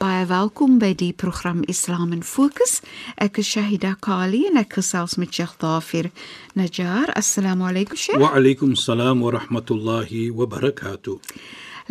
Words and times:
Baie 0.00 0.22
welkom 0.24 0.78
by 0.80 0.94
die 0.96 1.12
program 1.12 1.58
Islam 1.68 2.14
in 2.16 2.22
Fokus. 2.24 2.78
Ek 3.20 3.36
is 3.42 3.50
Shahida 3.52 3.90
Kali 4.00 4.46
en 4.48 4.56
ek 4.56 4.78
gesels 4.78 5.18
met 5.20 5.28
Sheikh 5.28 5.58
Dafir 5.60 6.08
Najjar. 6.56 7.12
Assalamu 7.20 7.66
alaykum 7.68 8.00
Sheikh. 8.00 8.16
Wa 8.16 8.30
alaykum 8.38 8.72
salaam 8.80 9.20
wa 9.20 9.34
rahmatullahi 9.36 10.30
wa 10.32 10.48
barakatuh. 10.48 11.18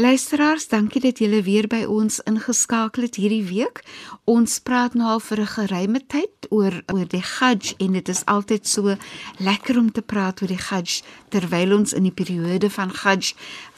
Luisteraars, 0.02 0.66
dankie 0.72 1.02
dat 1.04 1.22
julle 1.22 1.44
weer 1.44 1.68
by 1.70 1.84
ons 1.86 2.18
ingeskakel 2.26 3.06
het 3.06 3.18
hierdie 3.20 3.44
week. 3.46 3.84
Ons 4.26 4.58
praat 4.64 4.98
nou 4.98 5.06
al 5.06 5.20
vir 5.20 5.42
'n 5.42 5.54
geruime 5.54 6.02
tyd 6.08 6.50
oor 6.50 6.82
oor 6.94 7.06
die 7.06 7.22
Hajj 7.22 7.76
en 7.78 7.94
dit 7.94 8.10
is 8.10 8.26
altyd 8.26 8.68
so 8.68 8.96
lekker 9.38 9.78
om 9.78 9.92
te 9.92 10.02
praat 10.02 10.42
oor 10.42 10.48
die 10.48 10.66
Hajj 10.70 11.04
terwyl 11.30 11.76
ons 11.78 11.94
in 11.94 12.06
die 12.08 12.14
periode 12.14 12.70
van 12.70 12.92
Hajj 13.02 13.34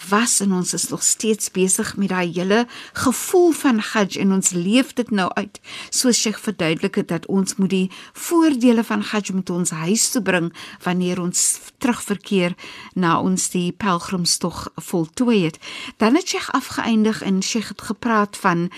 was 0.09 0.39
en 0.43 0.53
ons 0.53 0.73
is 0.73 0.87
nog 0.89 1.03
steeds 1.03 1.51
besig 1.51 1.93
met 1.97 2.09
daai 2.09 2.31
hele 2.33 2.65
gevoel 2.93 3.51
van 3.51 3.79
Hajj 3.91 4.17
en 4.23 4.31
ons 4.31 4.51
leef 4.55 4.93
dit 4.93 5.11
nou 5.11 5.29
uit. 5.33 5.59
Soos 5.89 6.21
Sheikh 6.21 6.39
verduidelik 6.39 6.95
het 6.95 7.07
dat 7.07 7.25
ons 7.25 7.55
moet 7.55 7.69
die 7.69 7.91
voordele 8.13 8.83
van 8.83 9.01
Hajj 9.01 9.33
met 9.33 9.49
ons 9.49 9.69
huis 9.69 10.09
toe 10.11 10.21
bring 10.21 10.51
wanneer 10.83 11.21
ons 11.21 11.59
terugverkeer 11.77 12.55
na 12.93 13.19
ons 13.19 13.49
die 13.53 13.71
pelgrimstog 13.71 14.67
voltooi 14.75 15.43
het. 15.45 15.59
Dan 15.97 16.15
het 16.15 16.27
Sheikh 16.27 16.49
afgeëindig 16.57 17.21
en 17.21 17.43
Sheikh 17.43 17.75
het 17.75 17.81
gepraat 17.81 18.37
van 18.37 18.69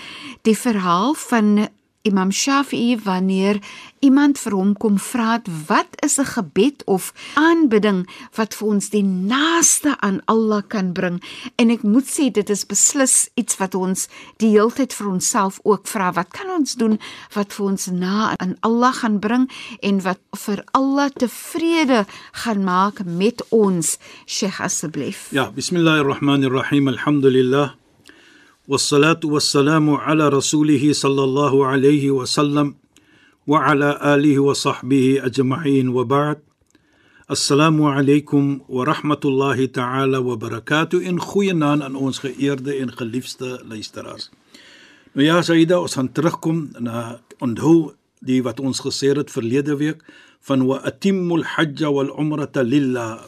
die 0.42 0.58
verhaal 0.58 1.14
van 1.14 1.68
Imam 2.04 2.30
Shafi'i 2.30 2.98
wanneer 3.00 3.58
iemand 4.04 4.36
vir 4.36 4.52
hom 4.52 4.72
kom 4.76 4.98
vra 5.00 5.38
wat 5.68 5.96
is 6.04 6.18
'n 6.20 6.28
gebed 6.36 6.84
of 6.84 7.12
aanbidding 7.34 8.04
wat 8.36 8.54
vir 8.54 8.68
ons 8.68 8.90
die 8.90 9.02
naaste 9.02 9.96
aan 10.00 10.20
Allah 10.26 10.62
kan 10.68 10.92
bring 10.92 11.22
en 11.56 11.70
ek 11.70 11.82
moet 11.82 12.04
sê 12.04 12.30
dit 12.30 12.50
is 12.50 12.66
beslis 12.66 13.28
iets 13.34 13.56
wat 13.56 13.74
ons 13.74 14.08
die 14.36 14.50
heeltyd 14.50 14.92
vir 14.92 15.08
onsself 15.08 15.60
ook 15.64 15.86
vra 15.86 16.12
wat 16.12 16.28
kan 16.30 16.50
ons 16.58 16.74
doen 16.74 16.98
wat 17.34 17.52
vir 17.52 17.66
ons 17.66 17.86
na 17.86 18.36
aan 18.36 18.56
Allah 18.60 18.92
gaan 18.92 19.18
bring 19.18 19.48
en 19.80 20.02
wat 20.02 20.20
vir 20.36 20.64
Allah 20.72 21.08
tevrede 21.08 22.04
gaan 22.32 22.64
maak 22.64 23.04
met 23.04 23.40
ons 23.48 23.98
Sheikh 24.26 24.60
asseblief 24.60 25.32
Ja, 25.32 25.50
bismillahirrahmanirrahim. 25.50 26.88
Alhamdulillah. 26.88 27.83
والصلاة 28.67 29.19
والسلام 29.23 29.89
على 29.89 30.29
رسوله 30.29 30.93
صلى 30.93 31.23
الله 31.23 31.65
عليه 31.65 32.11
وسلم 32.11 32.75
وعلى 33.47 33.99
آله 34.15 34.39
وصحبه 34.39 35.25
أجمعين 35.25 35.89
وبعد 35.89 36.39
السلام 37.31 37.81
عليكم 37.83 38.59
ورحمة 38.69 39.19
الله 39.25 39.65
تعالى 39.65 40.17
وبركاته 40.17 41.09
إن 41.09 41.19
خوينان 41.19 41.81
aan 41.81 41.95
ons 41.95 42.19
geëerde 42.19 42.73
en 42.73 42.93
geliefde 42.93 43.61
luisteraars. 43.65 44.29
Nou 45.13 45.25
ja, 45.25 45.41
Saida, 45.41 45.79
ons 45.81 45.93
gaan 45.93 46.11
terugkom 46.11 46.69
na 46.79 47.19
onthou 47.41 47.93
die 48.21 48.41
wat 48.45 48.59
ons 48.59 48.81
gesê 48.85 49.13
het 49.17 49.31
verlede 49.31 49.77
week 49.77 50.01
van 50.45 50.65
wa 50.65 50.77
atimmul 50.85 51.43
hajj 51.55 51.85
wal 51.89 52.13
umrata 52.21 52.61
lillah 52.61 53.25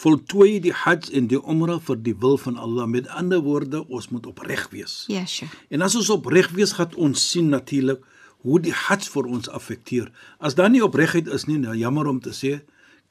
voltooi 0.00 0.60
die 0.64 0.72
hajj 0.72 1.10
en 1.18 1.28
die 1.28 1.38
umra 1.38 1.76
vir 1.84 1.98
die 2.00 2.14
wil 2.22 2.38
van 2.40 2.56
Allah. 2.56 2.86
Met 2.88 3.08
ander 3.12 3.42
woorde, 3.44 3.82
ons 3.88 4.08
moet 4.08 4.26
opreg 4.30 4.68
wees. 4.72 5.04
Ja, 5.12 5.26
Sheikh. 5.26 5.52
En 5.68 5.84
as 5.84 5.96
ons 5.98 6.08
opreg 6.14 6.50
wees, 6.56 6.72
gaan 6.78 6.94
ons 6.96 7.24
sien 7.32 7.50
natuurlik 7.52 8.04
hoe 8.46 8.60
die 8.64 8.72
hajj 8.72 9.10
vir 9.12 9.28
ons 9.28 9.50
affekteer. 9.52 10.08
As 10.38 10.56
daar 10.56 10.70
nie 10.72 10.82
opregheid 10.84 11.28
is 11.28 11.44
nie, 11.48 11.58
nou 11.60 11.76
jammer 11.76 12.08
om 12.08 12.20
te 12.24 12.32
sê, 12.36 12.60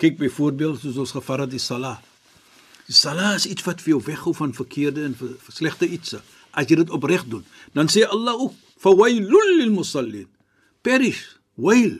kyk 0.01 0.17
byvoorbeeld 0.22 0.81
soos 0.81 0.97
ons 1.05 1.13
gevat 1.17 1.45
het 1.45 1.53
die 1.53 1.61
salat. 1.61 2.01
Die 2.89 2.97
salat 2.97 3.38
is 3.38 3.45
iets 3.51 3.67
wat 3.67 3.83
vir 3.85 3.94
jou 3.94 4.01
weghou 4.07 4.33
van 4.33 4.55
verkeerde 4.57 5.05
en 5.05 5.13
vir, 5.19 5.35
vir 5.45 5.57
slegte 5.59 5.85
iets. 5.85 6.17
As 6.57 6.66
jy 6.66 6.79
dit 6.81 6.95
opreg 6.95 7.28
doen, 7.29 7.45
dan 7.78 7.91
sê 7.94 8.07
Allah 8.07 8.33
ook, 8.33 8.53
"Fawailul 8.81 9.57
lil 9.59 9.72
musallin." 9.72 10.28
Perish, 10.81 11.38
wail 11.55 11.99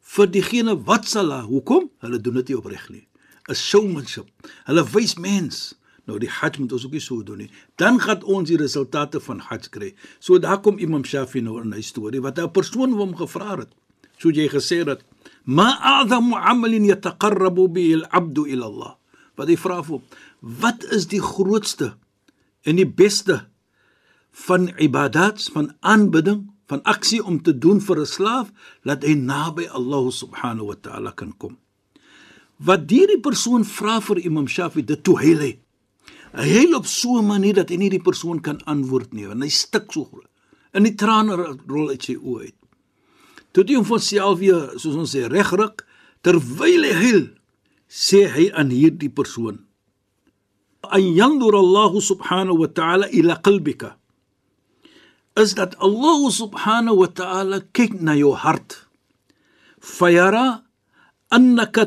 vir 0.00 0.26
diegene 0.26 0.74
wat 0.84 1.06
salat. 1.06 1.44
Hoekom? 1.44 1.90
Hulle 2.00 2.18
doen 2.18 2.34
dit 2.34 2.48
nie 2.48 2.56
opreg 2.56 2.88
nie. 2.90 3.06
'n 3.48 3.54
showmanship. 3.54 4.28
Hulle 4.66 4.84
wys 4.92 5.14
mens. 5.16 5.74
Nou 6.06 6.18
die 6.18 6.30
Hajj 6.30 6.58
moet 6.58 6.72
ons 6.72 6.84
ook 6.86 6.96
nie 6.96 7.02
so 7.02 7.22
doen 7.22 7.44
nie. 7.44 7.50
Dan 7.78 8.00
gaan 8.02 8.22
ons 8.22 8.48
die 8.50 8.58
resultate 8.58 9.20
van 9.22 9.38
Hajj 9.38 9.68
kry. 9.70 9.92
So 10.18 10.38
daar 10.38 10.60
kom 10.60 10.78
Imam 10.78 11.04
Shafi 11.04 11.40
nou 11.40 11.60
in 11.62 11.74
'n 11.74 11.82
storie 11.82 12.20
wat 12.20 12.38
'n 12.38 12.50
persoon 12.50 12.92
hom 12.92 13.16
gevra 13.16 13.56
het. 13.58 13.70
So 14.18 14.30
jy 14.30 14.48
gesê 14.48 14.84
het, 14.86 15.04
"Ma 15.44 15.78
a'zamu 15.80 16.34
'amalin 16.34 16.84
yataqarrabu 16.84 17.68
bihi 17.68 17.94
al-'abdu 17.94 18.46
ila 18.46 18.66
Allah." 18.66 18.94
Wat 19.36 19.48
hy 19.48 19.56
vra 19.56 19.82
vir 19.82 20.00
wat 20.40 20.84
is 20.84 21.06
die 21.06 21.22
grootste 21.22 21.96
en 22.62 22.76
die 22.76 22.86
beste 22.86 23.46
van 24.30 24.72
ibadats 24.78 25.50
van 25.52 25.74
aanbidding 25.80 26.50
van 26.66 26.82
aksie 26.82 27.24
om 27.24 27.42
te 27.42 27.58
doen 27.58 27.80
vir 27.80 28.00
'n 28.00 28.06
slaaf 28.06 28.52
dat 28.82 29.02
hy 29.02 29.14
naby 29.14 29.66
Allah 29.66 30.10
subhanahu 30.10 30.66
wa 30.66 30.74
ta'ala 30.74 31.10
kan 31.12 31.36
kom 31.36 31.61
wat 32.66 32.90
hierdie 32.90 33.20
persoon 33.22 33.64
vra 33.66 33.98
vir 34.04 34.22
Imam 34.22 34.46
Shafi 34.46 34.84
dit 34.86 35.02
toe 35.04 35.18
hy 35.20 35.34
lê. 35.38 35.52
Hy 36.32 36.48
heel 36.48 36.76
op 36.78 36.86
so 36.86 37.18
'n 37.18 37.26
manier 37.26 37.54
dat 37.54 37.70
hy 37.70 37.76
nie 37.76 37.90
die 37.90 38.02
persoon 38.02 38.40
kan 38.40 38.60
antwoord 38.64 39.12
nie, 39.12 39.26
want 39.26 39.42
hy 39.42 39.48
stik 39.48 39.92
so 39.92 40.04
groot. 40.04 40.28
In 40.72 40.84
die 40.84 40.94
trane 40.94 41.36
rol 41.68 41.90
uit 41.90 42.02
sy 42.02 42.16
oë 42.16 42.40
uit. 42.40 42.58
Toe 43.52 43.64
hy 43.68 43.74
hom 43.74 43.84
van 43.84 44.00
self 44.00 44.38
weer, 44.38 44.72
soos 44.78 44.96
ons 44.96 45.14
sê, 45.14 45.28
regruk 45.28 45.84
terwyl 46.22 46.82
hy 46.84 46.94
huil, 47.04 47.28
sê 47.88 48.28
hy 48.32 48.50
aan 48.54 48.70
hierdie 48.70 49.12
persoon: 49.12 49.66
"An 50.88 51.02
yanzur 51.02 51.54
Allah 51.54 52.00
subhanahu 52.00 52.58
wa 52.58 52.66
ta'ala 52.68 53.06
ila 53.12 53.40
qalbika." 53.42 53.96
Is 55.36 55.54
dat 55.54 55.76
Allah 55.76 56.30
subhanahu 56.30 56.96
wa 56.96 57.06
ta'ala 57.06 57.60
kyk 57.72 58.00
na 58.00 58.14
jou 58.14 58.34
hart. 58.34 58.86
Fayara 59.80 60.64
annaka 61.36 61.86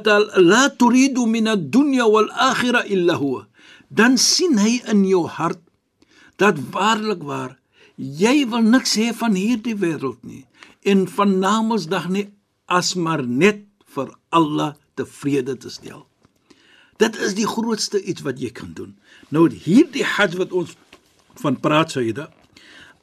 la 0.51 0.69
turidu 0.69 1.25
min 1.27 1.47
ad-dunya 1.47 2.05
wal 2.09 2.29
akhirah 2.49 2.85
illa 2.89 3.17
huwa. 3.21 3.47
Dan 3.89 4.17
sien 4.17 4.57
hy 4.57 4.81
in 4.91 5.05
jou 5.05 5.27
hart 5.27 5.61
dat 6.41 6.57
waarlik 6.73 7.21
waar 7.23 7.55
jy 7.95 8.43
wil 8.49 8.65
niks 8.65 8.97
hê 8.99 9.13
van 9.15 9.37
hierdie 9.37 9.77
wêreld 9.77 10.19
nie. 10.23 10.43
En 10.83 11.07
van 11.07 11.39
Namedsdag 11.39 12.09
nie 12.09 12.27
as 12.65 12.95
maar 12.95 13.23
net 13.23 13.63
vir 13.95 14.11
Allah 14.29 14.75
tevrede 14.97 15.55
te 15.57 15.69
stel. 15.69 16.05
Dit 16.99 17.15
is 17.19 17.35
die 17.35 17.47
grootste 17.47 18.01
iets 18.01 18.23
wat 18.23 18.39
jy 18.39 18.51
kan 18.55 18.73
doen. 18.75 18.95
Nou 19.29 19.47
hierdie 19.49 20.05
hajj 20.15 20.39
wat 20.39 20.55
ons 20.55 20.75
van 21.41 21.59
praat 21.59 21.91
Saida 21.91 22.29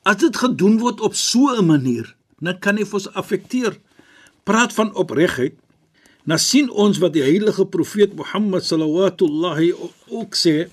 as 0.08 0.18
dit 0.18 0.34
gedoen 0.34 0.80
word 0.82 1.00
op 1.00 1.14
so 1.14 1.52
'n 1.54 1.66
manier 1.66 2.16
dan 2.40 2.58
kan 2.58 2.74
dit 2.74 2.94
ons 2.94 3.08
affekteer. 3.14 3.78
Praat 4.42 4.72
van 4.72 4.94
opregheid 4.94 5.54
Nou 6.22 6.38
sien 6.38 6.68
ons 6.70 7.00
wat 7.02 7.16
die 7.16 7.24
heilige 7.24 7.64
profeet 7.66 8.14
Mohammed 8.14 8.62
sallallahu 8.62 9.72
ook 10.14 10.36
sê. 10.38 10.68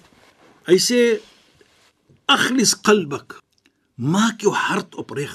Hy 0.70 0.78
sê 0.78 1.02
aghlis 2.30 2.76
qalbak. 2.86 3.40
Maak 3.98 4.46
jou 4.46 4.54
hart 4.54 4.96
opreg. 5.02 5.34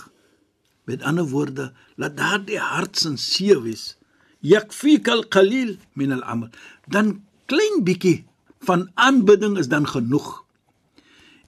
Met 0.87 1.02
ander 1.02 1.26
woorde, 1.26 1.72
laat 1.96 2.16
daardie 2.16 2.61
hart 2.61 3.00
sinseer 3.00 3.62
wees. 3.64 3.96
Yakfika 4.44 5.16
al-qalil 5.16 5.75
min 5.99 6.12
al-amal. 6.12 6.52
Dan 6.87 7.25
klein 7.50 7.82
bietjie 7.84 8.22
van 8.64 8.87
aanbidding 8.94 9.58
is 9.58 9.69
dan 9.72 9.88
genoeg. 9.88 10.44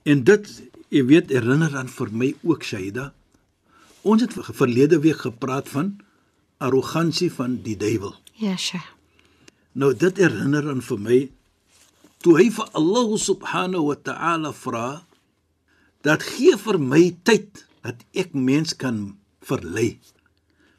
En 0.03 0.25
dit, 0.25 0.49
jy 0.91 1.05
weet, 1.07 1.31
herinner 1.31 1.71
dan 1.71 1.89
vir 1.93 2.11
my 2.11 2.33
ook 2.43 2.65
Shaida. 2.67 3.13
Ons 4.03 4.27
het 4.27 4.35
verlede 4.35 4.99
week 5.05 5.23
gepraat 5.29 5.69
van 5.69 5.97
arrogansie 6.63 7.31
van 7.33 7.61
die 7.63 7.77
duiwel. 7.77 8.17
Ja, 8.37 8.57
Sheikh. 8.57 8.93
Nou 9.73 9.95
dit 9.97 10.17
herinner 10.21 10.67
aan 10.69 10.83
vir 10.85 11.01
my 11.01 11.19
toe 12.25 12.35
hy 12.37 12.49
vir 12.53 12.69
Allah 12.77 13.15
subhanahu 13.21 13.89
wa 13.91 13.97
ta'ala 14.09 14.53
vra 14.57 14.89
dat 16.05 16.25
gee 16.25 16.57
vir 16.61 16.79
my 16.81 17.03
tyd 17.29 17.65
dat 17.85 18.03
ek 18.13 18.35
mens 18.37 18.75
kan 18.77 19.17
verlei. 19.47 19.97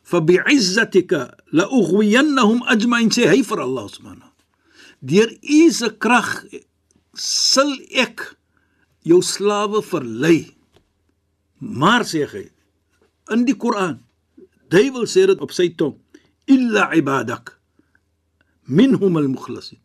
Fa 0.05 0.21
bi'izzatika 0.21 1.21
la 1.55 1.65
ughwiyannahum 1.73 2.61
ajma'in 2.69 3.09
sê 3.13 3.25
hy 3.31 3.41
vir 3.45 3.63
Allah 3.63 3.89
subhanahu. 3.89 4.33
Deur 5.01 5.33
u 5.33 5.61
se 5.73 5.89
krag 5.97 6.29
sal 7.17 7.73
ek 7.89 8.21
jou 9.07 9.21
slawe 9.25 9.81
verlei. 9.81 10.53
Maar 11.57 12.05
sê 12.05 12.25
hy 12.29 12.45
in 13.33 13.43
die 13.47 13.57
Koran, 13.59 13.97
duiwel 14.71 15.07
sê 15.09 15.25
dit 15.27 15.41
op 15.43 15.51
sy 15.51 15.71
tong, 15.75 15.97
illa 16.47 16.89
ibadak 16.95 17.57
minhum 18.67 19.17
al-mukhlasin. 19.17 19.79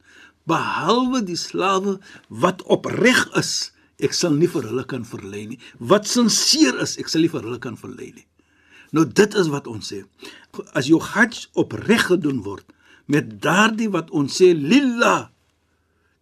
Behalwe 0.47 1.23
die 1.23 1.39
slawe 1.39 1.99
wat 2.29 2.63
opreg 2.67 3.29
is, 3.39 3.71
ek 4.03 4.15
sal 4.17 4.35
nie 4.35 4.51
vir 4.51 4.67
hulle 4.67 4.85
kan 4.91 5.07
verlei 5.07 5.47
nie. 5.53 5.59
Wat 5.79 6.09
sinseer 6.11 6.81
is, 6.83 6.97
ek 6.99 7.11
sal 7.11 7.23
nie 7.23 7.31
vir 7.31 7.47
hulle 7.47 7.61
kan 7.63 7.79
verlei 7.79 8.11
nie. 8.11 8.27
Nou 8.93 9.07
dit 9.07 9.35
is 9.39 9.49
wat 9.53 9.69
ons 9.71 9.93
sê. 9.93 10.03
As 10.77 10.91
jou 10.91 11.01
hajj 11.01 11.47
opreg 11.59 12.09
gedoen 12.11 12.43
word 12.45 12.67
met 13.11 13.39
daardie 13.43 13.91
wat 13.93 14.11
ons 14.15 14.35
sê 14.39 14.53
lillah, 14.57 15.31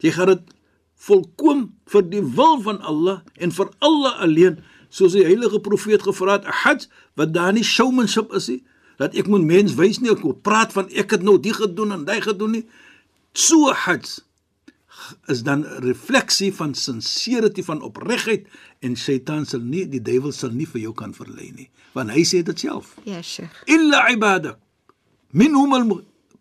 jy 0.01 0.13
gaan 0.15 0.35
dit 0.35 0.53
volkom 1.01 1.67
vir 1.91 2.05
die 2.13 2.23
wil 2.37 2.61
van 2.65 2.81
Allah 2.87 3.21
en 3.41 3.53
vir 3.57 3.73
Allah 3.85 4.21
alleen, 4.25 4.61
soos 4.91 5.15
die 5.17 5.25
heilige 5.25 5.61
profeet 5.65 6.05
gevra 6.05 6.39
het, 6.39 6.49
hajj 6.65 6.87
wat 7.19 7.33
daar 7.35 7.55
nie 7.57 7.65
showmanship 7.67 8.33
is 8.37 8.49
nie, 8.53 8.61
dat 9.01 9.17
ek 9.17 9.31
moet 9.33 9.45
mens 9.49 9.75
wys 9.79 9.99
nie 10.05 10.13
ek 10.13 10.25
praat 10.45 10.75
van 10.77 10.91
ek 10.93 11.17
het 11.17 11.23
nou 11.25 11.39
die 11.41 11.55
gedoen 11.57 11.97
en 11.97 12.05
daai 12.05 12.21
gedoen 12.21 12.59
nie. 12.59 12.67
So 13.33 13.73
hajj 13.73 14.21
is 15.27 15.43
dan 15.43 15.65
refleksie 15.65 16.51
van 16.55 16.75
sincerity 16.75 17.63
van 17.63 17.83
opregtheid 17.83 18.47
en 18.85 18.97
Satan 18.97 19.47
sal 19.49 19.63
nie 19.65 19.87
die 19.91 20.03
duiwel 20.03 20.33
sal 20.37 20.53
nie 20.55 20.69
vir 20.69 20.83
jou 20.87 20.93
kan 20.97 21.15
verlei 21.17 21.51
nie 21.57 21.69
want 21.97 22.13
hy 22.15 22.23
sê 22.29 22.43
dit 22.47 22.65
self 22.67 22.95
Ja, 23.09 23.23
Sheikh. 23.23 23.63
illa 23.67 24.05
ibadak 24.13 24.59
minhum 25.33 25.75
al 25.77 25.87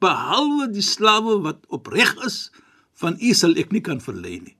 behalwe 0.03 0.69
die 0.73 0.85
slawe 0.85 1.39
wat 1.45 1.63
opreg 1.73 2.13
is 2.27 2.49
van 2.99 3.17
u 3.21 3.33
sal 3.37 3.55
ek 3.59 3.73
nie 3.75 3.83
kan 3.85 4.01
verlei 4.03 4.39
nie 4.43 4.55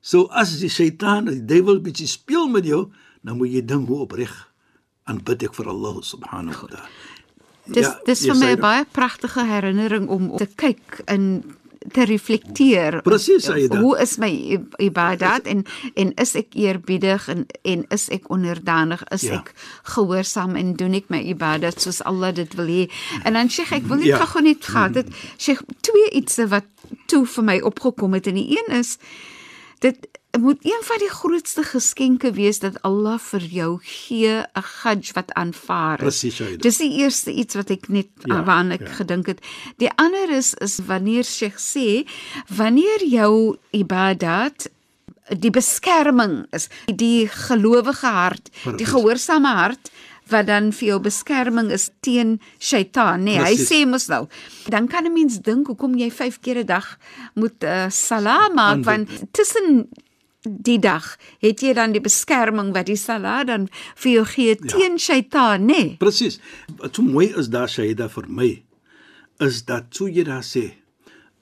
so 0.00 0.26
as 0.30 0.56
die 0.62 0.72
Satan 0.72 1.30
die 1.32 1.42
duiwel 1.44 1.80
bietjie 1.84 2.08
speel 2.10 2.48
met 2.52 2.68
jou 2.68 2.86
dan 3.26 3.40
moet 3.40 3.52
jy 3.54 3.64
dink 3.66 3.88
hoe 3.90 4.04
opreg 4.06 4.34
aanbid 5.06 5.42
ek 5.48 5.54
vir 5.54 5.68
Allah 5.72 6.00
subhanahu 6.02 6.62
wa 6.62 6.68
taala 6.68 6.88
Dis 7.66 7.82
Ja, 7.86 7.96
dis 8.06 8.20
vir 8.28 8.36
my 8.38 8.50
'n 8.54 8.60
baie 8.62 8.84
pragtige 8.92 9.42
herinnering 9.44 10.08
om 10.08 10.36
te 10.38 10.46
kyk 10.46 11.00
in 11.10 11.42
te 11.92 12.02
reflekteer. 12.04 13.02
Presies, 13.02 13.44
Saida. 13.44 13.78
Hoe 13.78 13.98
is 14.02 14.16
my 14.18 14.58
ibadat 14.78 15.46
en 15.46 15.64
en 15.94 16.12
is 16.14 16.34
ek 16.34 16.54
eerbiedig 16.54 17.28
en 17.28 17.46
en 17.62 17.84
is 17.90 18.08
ek 18.08 18.28
onderdanig? 18.30 19.02
Is 19.10 19.22
Ja. 19.22 19.34
ek 19.34 19.52
gehoorsaam 19.82 20.56
en 20.56 20.74
doen 20.74 20.94
ek 20.94 21.08
my 21.10 21.20
ibadat 21.22 21.80
soos 21.80 22.02
Allah 22.02 22.32
dit 22.34 22.54
wil 22.54 22.66
hê? 22.66 22.90
En 23.24 23.32
dan 23.32 23.48
sê 23.48 23.62
ek 23.70 23.82
wil 23.86 23.96
net 23.98 24.06
Ja. 24.06 24.24
gou 24.26 24.42
net 24.42 24.64
gehad 24.64 24.94
het 24.94 25.08
sê 25.38 25.56
twee 25.80 26.10
ietsie 26.12 26.46
wat 26.46 26.64
toe 27.06 27.26
vir 27.26 27.44
my 27.44 27.60
opgekom 27.60 28.12
het 28.14 28.26
en 28.26 28.34
die 28.34 28.58
een 28.58 28.78
is 28.78 28.98
dit 29.80 30.06
moet 30.40 30.58
een 30.64 30.82
van 30.82 30.98
die 30.98 31.08
grootste 31.10 31.62
geskenke 31.62 32.32
wees 32.32 32.58
dat 32.58 32.82
Allah 32.82 33.18
vir 33.18 33.40
jou 33.40 33.78
gee 33.82 34.28
'n 34.42 34.62
hajj 34.82 35.12
wat 35.14 35.32
aanvaar 35.34 36.02
is. 36.02 36.20
Shaida. 36.20 36.56
Dis 36.62 36.78
die 36.78 36.92
eerste 37.02 37.32
iets 37.32 37.54
wat 37.54 37.70
ek 37.70 37.88
net 37.88 38.06
Ja, 38.24 38.34
waaraan 38.44 38.70
ek 38.72 38.80
ja. 38.80 38.92
gedink 38.94 39.26
het. 39.26 39.40
Die 39.78 39.90
ander 39.96 40.30
is 40.30 40.54
is 40.54 40.78
wanneer 40.86 41.24
Sheikh 41.24 41.58
sê 41.58 42.06
wanneer 42.48 43.04
jou 43.06 43.56
ibadat 43.72 44.68
die 45.38 45.50
beskerming 45.50 46.46
is, 46.52 46.68
die 46.86 47.28
gelowige 47.28 48.06
hart, 48.06 48.50
die 48.52 48.70
Presies. 48.72 48.88
gehoorsame 48.88 49.48
hart 49.48 49.90
wat 50.28 50.46
dan 50.46 50.72
vir 50.72 50.88
jou 50.88 51.00
beskerming 51.00 51.70
is 51.70 51.90
teen 52.00 52.40
Satan. 52.58 53.22
Nee, 53.24 53.38
hy 53.38 53.54
Presies. 53.54 53.68
sê 53.70 53.86
mos 53.86 54.06
nou. 54.08 54.26
Dan 54.68 54.86
kan 54.88 55.04
'n 55.04 55.12
mens 55.12 55.38
dink 55.40 55.66
hoekom 55.66 55.94
jy 55.96 56.10
5 56.10 56.40
keer 56.40 56.58
'n 56.58 56.66
dag 56.66 56.98
moet 57.34 57.62
uh, 57.64 57.88
salam 57.90 58.54
maak 58.54 58.72
Aanbid. 58.72 58.84
want 58.84 59.08
tussen 59.32 59.88
die 60.46 60.78
dag 60.78 61.16
het 61.42 61.60
jy 61.60 61.74
dan 61.74 61.92
die 61.92 62.00
beskerming 62.00 62.72
wat 62.74 62.86
die 62.86 62.98
salat 63.00 63.50
dan 63.50 63.68
vir 63.96 64.12
jou 64.12 64.24
gee 64.24 64.56
teen 64.56 64.96
ja. 64.96 65.04
Satan, 65.06 65.66
nê? 65.66 65.82
Nee. 65.82 65.96
Presies. 66.00 66.40
Wat 66.78 66.94
so 66.94 67.02
mooi 67.02 67.32
is 67.36 67.50
daar 67.50 67.68
Shaida 67.68 68.08
vir 68.08 68.28
my 68.28 68.50
is 69.44 69.64
dat 69.68 69.90
so 69.94 70.08
jy 70.08 70.24
daar 70.24 70.44
sê 70.46 70.70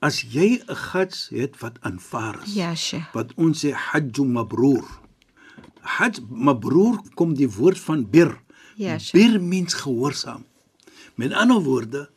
as 0.05 0.21
jy 0.35 0.61
'n 0.61 0.75
hajj 0.75 1.33
het 1.33 1.55
wat 1.61 1.79
aanvaar 1.81 2.43
is. 2.45 2.55
Ja, 2.55 2.75
Sheikh. 2.75 3.13
Wat 3.15 3.33
ons 3.37 3.65
sê 3.65 3.73
hajj 3.73 4.21
mabrur. 4.21 4.85
Hajj 5.81 6.21
mabrur 6.29 7.01
kom 7.15 7.35
die 7.35 7.49
woord 7.49 7.79
van 7.79 8.11
bir. 8.11 8.41
Ja, 8.77 8.99
Sheikh. 8.99 9.13
bir 9.13 9.41
mens 9.41 9.75
gehoorsaam. 9.75 10.45
Met 11.15 11.33
ander 11.33 11.63
woorde, 11.63 12.11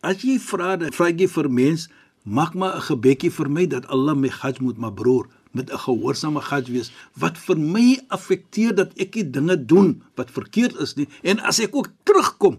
as 0.00 0.22
jy 0.22 0.38
vra 0.38 0.76
dat 0.76 0.94
vra 0.94 1.10
jy 1.10 1.28
vir 1.28 1.50
mens, 1.50 1.88
maak 2.22 2.54
maar 2.54 2.76
'n 2.76 2.80
gebedjie 2.80 3.30
vir 3.30 3.50
my 3.50 3.66
dat 3.66 3.86
Allah 3.86 4.14
my 4.14 4.28
hajj 4.28 4.60
moet 4.60 4.78
mabrur 4.78 5.26
met 5.50 5.70
'n 5.72 5.78
gehoorsame 5.86 6.40
hajj 6.40 6.70
wees 6.72 6.92
wat 7.14 7.38
vir 7.38 7.56
my 7.56 8.00
affekteer 8.08 8.74
dat 8.74 8.92
ek 8.96 9.14
nie 9.14 9.30
dinge 9.30 9.64
doen 9.64 10.02
wat 10.14 10.30
verkeerd 10.30 10.76
is 10.76 10.96
nie 10.96 11.08
en 11.22 11.40
as 11.40 11.58
ek 11.58 11.74
ook 11.74 11.88
terugkom 12.02 12.58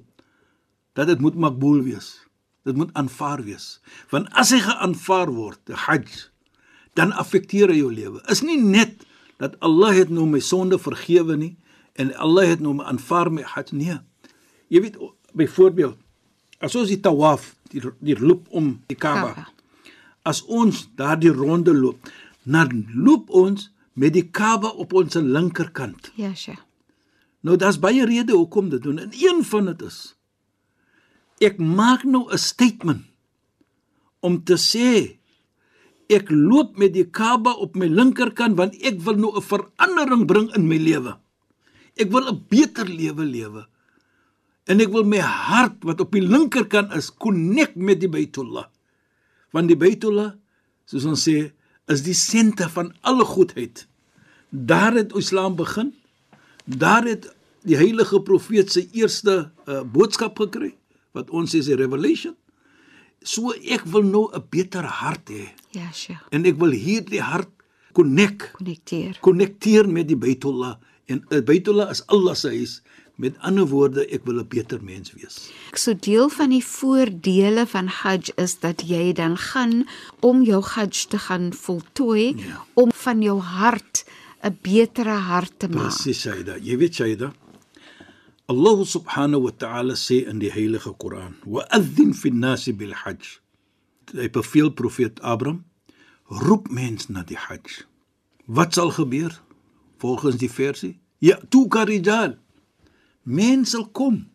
dat 0.99 1.07
dit 1.07 1.19
moet 1.19 1.35
makboel 1.35 1.83
wees. 1.83 2.27
Dit 2.67 2.75
moet 2.75 2.93
aanvaar 2.93 3.43
wees. 3.43 3.79
Want 4.11 4.27
as 4.35 4.51
hy 4.51 4.59
geaanvaar 4.63 5.31
word, 5.31 5.59
die 5.69 5.77
Hajj, 5.77 6.27
dan 6.99 7.13
affekteer 7.15 7.71
hy 7.71 7.79
jou 7.79 7.91
lewe. 7.93 8.19
Is 8.31 8.43
nie 8.43 8.59
net 8.59 9.05
dat 9.39 9.55
Allah 9.63 9.95
het 9.95 10.11
nou 10.11 10.27
my 10.27 10.41
sonde 10.43 10.79
vergewe 10.81 11.37
nie 11.39 11.53
en 11.99 12.11
Allah 12.19 12.51
het 12.51 12.63
nou 12.63 12.75
my 12.75 12.89
aanvaar 12.91 13.31
my 13.31 13.45
Hajj 13.47 13.71
nie. 13.77 13.95
Jy 14.67 14.83
weet 14.83 14.99
byvoorbeeld 15.37 15.97
as 16.59 16.75
ons 16.75 16.91
die 16.91 16.99
tawaf, 16.99 17.53
die 17.71 17.81
die 18.03 18.17
loop 18.19 18.49
om 18.51 18.73
die. 18.91 18.97
Kaaba. 18.99 19.47
As 20.27 20.41
ons 20.43 20.89
daardie 20.99 21.31
ronde 21.31 21.71
loop, 21.73 22.09
dan 22.43 22.85
loop 22.93 23.29
ons 23.29 23.71
met 23.93 24.13
die 24.13 24.29
Kaaba 24.29 24.67
op 24.67 24.93
ons 24.93 25.15
linkerkant. 25.15 26.11
Ja, 26.15 26.33
Sheikh. 26.35 26.63
Nou 27.41 27.55
daar's 27.59 27.79
baie 27.79 28.05
redes 28.05 28.35
hoekom 28.35 28.69
dit 28.69 28.83
doen. 28.83 28.99
En 28.99 29.11
een 29.15 29.43
van 29.47 29.71
dit 29.71 29.81
is 29.87 29.99
ek 31.39 31.57
maak 31.57 32.03
nou 32.03 32.27
'n 32.27 32.37
statement 32.37 33.05
om 34.19 34.43
te 34.43 34.57
sê 34.59 35.19
ek 36.09 36.29
loop 36.29 36.77
met 36.77 36.93
die 36.93 37.07
Kaaba 37.07 37.51
op 37.51 37.75
my 37.75 37.87
linkerkant 37.87 38.57
want 38.57 38.75
ek 38.83 38.99
wil 38.99 39.15
nou 39.15 39.31
'n 39.37 39.41
verandering 39.41 40.25
bring 40.27 40.55
in 40.55 40.67
my 40.67 40.77
lewe. 40.77 41.15
Ek 41.95 42.11
wil 42.11 42.27
'n 42.27 42.45
beter 42.49 42.87
lewe 42.87 43.23
lewe. 43.23 43.67
En 44.65 44.79
ek 44.79 44.91
wil 44.91 45.03
my 45.03 45.19
hart 45.19 45.83
wat 45.83 46.01
op 46.01 46.11
die 46.11 46.21
linkerkant 46.21 46.93
is, 46.93 47.09
connect 47.09 47.75
met 47.75 47.99
die 47.99 48.09
Baitullah. 48.09 48.67
Want 49.51 49.67
die 49.67 49.77
Baitullah, 49.77 50.33
soos 50.85 51.05
ons 51.05 51.23
sê, 51.27 51.53
is 51.89 52.03
die 52.05 52.13
senter 52.17 52.69
van 52.69 52.91
alle 53.01 53.25
goedheid. 53.25 53.87
Daar 54.49 54.93
het 54.93 55.13
Islam 55.17 55.55
begin. 55.55 55.93
Daar 56.65 57.03
het 57.05 57.27
die 57.65 57.75
heilige 57.77 58.21
profeet 58.21 58.71
sy 58.71 58.87
eerste 58.95 59.51
uh, 59.67 59.81
boodskap 59.83 60.37
gekry 60.39 60.75
wat 61.17 61.29
ons 61.33 61.51
sê 61.51 61.59
is 61.63 61.67
die 61.69 61.75
revelation. 61.75 62.35
So 63.25 63.51
ek 63.67 63.83
wil 63.91 64.03
nou 64.05 64.29
'n 64.31 64.43
beter 64.49 64.83
hart 64.85 65.29
hê 65.29 65.49
Ja, 65.71 65.91
Sheikh. 65.91 66.21
en 66.31 66.45
ek 66.45 66.55
wil 66.57 66.71
hierdie 66.71 67.21
hart 67.21 67.49
connect, 67.93 68.51
Konnekteer. 68.53 69.17
konnekteer 69.21 69.89
met 69.89 70.07
die 70.07 70.15
Baitullah 70.15 70.77
en 71.07 71.25
uh, 71.29 71.41
Baitullah 71.41 71.89
is 71.91 72.03
Allah 72.07 72.35
se 72.35 72.47
huis. 72.47 72.81
Met 73.19 73.35
ander 73.43 73.67
woorde, 73.67 74.05
ek 74.15 74.23
wil 74.25 74.39
'n 74.39 74.47
beter 74.47 74.79
mens 74.83 75.11
wees. 75.11 75.51
So 75.75 75.93
deel 75.93 76.29
van 76.29 76.49
die 76.49 76.63
voordele 76.63 77.65
van 77.67 77.87
Hajj 77.87 78.31
is 78.35 78.59
dat 78.59 78.81
jy 78.87 79.11
dan 79.13 79.37
gaan 79.37 79.87
om 80.19 80.43
jou 80.43 80.63
Hajj 80.63 81.05
te 81.09 81.17
gaan 81.17 81.53
voltooi 81.53 82.35
Ja. 82.37 82.65
om 82.73 82.91
van 82.93 83.21
jou 83.21 83.39
hart 83.39 84.05
'n 84.43 84.57
betere 84.61 85.09
hart 85.19 85.51
te 85.59 85.67
maak. 85.67 85.77
Presies, 85.91 86.19
Shaida. 86.21 86.55
Jy 86.61 86.77
weet 86.77 86.95
Shaida, 86.95 87.33
Allah 88.45 88.85
subhanahu 88.85 89.41
wa 89.43 89.51
ta'ala 89.51 89.93
sê 89.93 90.25
in 90.27 90.39
die 90.39 90.51
heilige 90.51 90.93
Koran: 90.97 91.35
"Wa 91.45 91.65
adhin 91.69 92.13
fi 92.13 92.29
an-nas 92.29 92.65
bil 92.75 92.93
hajj." 92.93 93.39
Hy 94.13 94.29
beveel 94.29 94.69
profeet 94.73 95.19
Abraham, 95.21 95.65
roep 96.29 96.69
mens 96.71 97.07
na 97.09 97.23
die 97.23 97.37
hajj. 97.37 97.83
Wat 98.45 98.73
sal 98.73 98.89
gebeur? 98.91 99.41
Volgens 99.97 100.37
die 100.37 100.49
versie: 100.51 100.99
"Ya 101.19 101.39
tu 101.49 101.67
karijal." 101.67 102.37
Mens 103.23 103.69
sal 103.69 103.89
kom. 103.91 104.27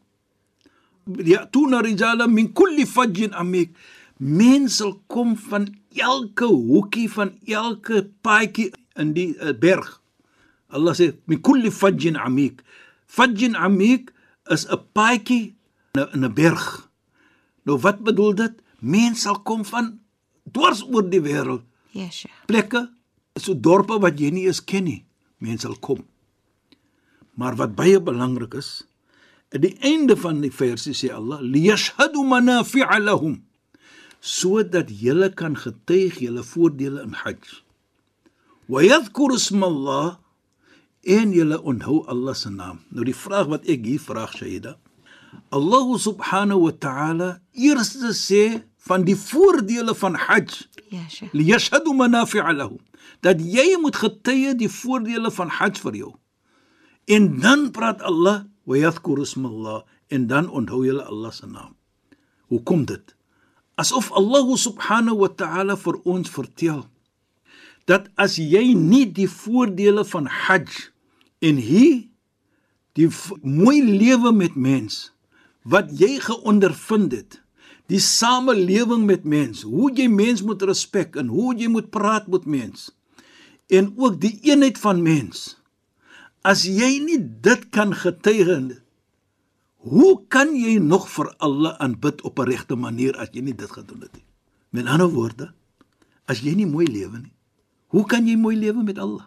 "Ya 1.07 1.47
tu 1.47 1.67
rijala 1.69 2.27
min 2.27 2.53
kulli 2.53 2.87
fajjin 2.87 3.35
amik." 3.35 3.77
Mens 4.19 4.77
sal 4.77 5.01
kom 5.07 5.37
van 5.37 5.69
elke 5.95 6.45
hoekie 6.45 7.11
van 7.11 7.33
elke 7.47 8.11
paadjie 8.23 8.73
in 8.97 9.13
die 9.13 9.35
uh, 9.39 9.53
berg. 9.59 10.01
Allah 10.69 10.95
sê 10.95 11.15
min 11.27 11.41
kulli 11.41 11.71
fajjin 11.71 12.17
amik. 12.17 12.63
Fajjin 13.07 13.57
amik 13.57 14.13
is 14.51 14.67
'n 14.71 14.79
paadjie 14.93 15.55
in 15.95 16.23
'n- 16.25 16.35
berg. 16.35 16.91
Nou 17.65 17.79
wat 17.79 17.99
bedoel 18.03 18.35
dit? 18.35 18.55
Mens 18.81 19.23
sal 19.23 19.43
kom 19.43 19.65
van 19.65 19.99
dwars 20.53 20.83
oor 20.83 21.09
die 21.11 21.21
wêreld 21.21 21.63
Ja, 21.95 22.11
Sheikh. 22.11 22.35
Plekke, 22.47 22.89
so 23.39 23.55
dorpe 23.55 24.01
wat 24.03 24.19
jy 24.19 24.31
nie 24.35 24.47
eens 24.49 24.59
ken 24.65 24.85
nie, 24.85 25.05
mense 25.39 25.69
sal 25.69 25.77
kom. 25.79 26.01
Maar 27.35 27.57
wat 27.59 27.75
baie 27.75 28.01
belangrik 28.01 28.55
is, 28.55 28.85
aan 29.55 29.63
die 29.65 29.75
einde 29.87 30.17
van 30.17 30.41
die 30.43 30.53
versie 30.55 30.95
sê 30.95 31.11
Allah, 31.15 31.41
liyashhadu 31.43 32.23
manafi'a 32.27 32.99
lahum 33.03 33.41
sodat 34.25 34.89
julle 34.89 35.29
kan 35.37 35.53
getuig 35.53 36.17
julle 36.25 36.41
voordele 36.49 37.03
in 37.05 37.13
Hajj. 37.13 37.59
Wa 38.73 38.81
yadhkuru 38.81 39.37
isma 39.37 39.67
Allah 39.69 40.17
en 41.05 41.35
julle 41.37 41.59
onthou 41.61 42.05
Allah 42.09 42.33
se 42.35 42.49
naam. 42.49 42.79
Nou 42.89 43.05
die 43.05 43.13
vraag 43.17 43.51
wat 43.53 43.69
ek 43.69 43.85
hier 43.85 44.01
vra, 44.01 44.25
Shaida. 44.33 44.79
Allah 45.53 45.87
subhanahu 46.01 46.63
wa 46.65 46.73
ta'ala 46.73 47.29
eers 47.53 47.93
sê 48.17 48.63
van 48.89 49.05
die 49.05 49.17
voordele 49.19 49.95
van 49.95 50.17
Hajj 50.17 50.63
Ja, 50.95 51.05
Sheikh. 51.11 51.33
liyashhadu 51.35 51.93
manafi'a 51.97 52.53
lahum 52.57 52.81
dat 53.21 53.41
jy 53.41 53.77
moet 53.81 53.97
getuie 53.97 54.55
die 54.57 54.69
voordele 54.69 55.31
van 55.31 55.49
Hajj 55.51 55.81
vir 55.85 55.95
jou. 56.01 56.13
En 57.05 57.41
dan 57.41 57.71
praat 57.71 58.03
Allah 58.03 58.45
wa 58.65 58.77
yadhkuru 58.77 59.23
isma 59.23 59.49
Allah 59.49 59.83
en 60.09 60.27
dan 60.27 60.49
onthou 60.49 60.85
julle 60.85 61.05
Allah 61.05 61.33
se 61.33 61.47
naam. 61.47 61.77
Hoe 62.49 62.63
kom 62.63 62.85
dit? 62.85 63.15
Asof 63.75 64.13
Allah 64.13 64.47
subhanahu 64.57 65.19
wa 65.25 65.29
ta'ala 65.29 65.77
vir 65.77 66.01
ons 66.05 66.31
vertel 66.31 66.85
dat 67.85 68.09
as 68.17 68.39
jy 68.41 68.73
nie 68.73 69.05
die 69.13 69.29
voordele 69.29 70.05
van 70.09 70.27
Hajj 70.27 70.89
en 71.45 71.61
hier 71.61 72.07
die 72.97 73.11
mooi 73.43 73.83
lewe 73.83 74.33
met 74.33 74.55
mens 74.57 75.11
wat 75.69 75.91
jy 75.99 76.17
geondervind 76.23 77.13
het 77.13 77.41
die 77.93 78.01
samelewing 78.01 79.05
met 79.09 79.27
mens 79.29 79.65
hoe 79.69 79.91
jy 79.93 80.07
mens 80.09 80.45
moet 80.47 80.63
respek 80.65 81.19
en 81.21 81.29
hoe 81.33 81.53
jy 81.59 81.69
moet 81.69 81.91
praat 81.93 82.31
met 82.33 82.47
mens 82.49 82.89
en 83.69 83.93
ook 83.97 84.17
die 84.23 84.39
eenheid 84.47 84.81
van 84.81 85.03
mens 85.05 85.59
as 86.45 86.65
jy 86.69 86.99
nie 87.05 87.19
dit 87.41 87.71
kan 87.73 87.95
getuig 87.97 88.49
hoe 89.85 90.15
kan 90.33 90.55
jy 90.57 90.79
nog 90.81 91.09
vir 91.13 91.29
Allah 91.45 91.77
aanbid 91.81 92.23
op 92.25 92.39
'n 92.39 92.49
regte 92.49 92.77
manier 92.77 93.17
as 93.17 93.29
jy 93.33 93.41
nie 93.43 93.55
dit 93.57 93.71
gedoen 93.71 94.01
het 94.01 94.13
nie 94.15 94.25
met 94.73 94.87
ander 94.87 95.09
woorde 95.09 95.53
as 96.27 96.41
jy 96.41 96.55
nie 96.55 96.67
mooi 96.67 96.87
lewe 96.87 97.19
nie 97.19 97.33
hoe 97.89 98.05
kan 98.07 98.27
jy 98.27 98.37
mooi 98.37 98.57
lewe 98.57 98.83
met 98.83 98.99
Allah 98.99 99.27